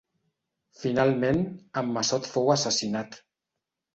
Finalment, 0.83 1.43
en 1.83 1.93
Massot 1.97 2.31
fou 2.31 2.51
assassinat. 2.53 3.21